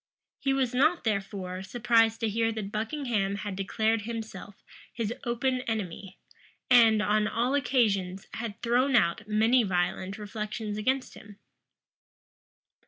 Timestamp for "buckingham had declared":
2.71-4.01